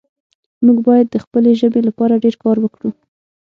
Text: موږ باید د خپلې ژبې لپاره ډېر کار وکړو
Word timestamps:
موږ 0.65 0.77
باید 0.87 1.07
د 1.11 1.15
خپلې 1.23 1.51
ژبې 1.61 1.81
لپاره 1.87 2.21
ډېر 2.23 2.35
کار 2.43 2.57
وکړو 2.61 2.89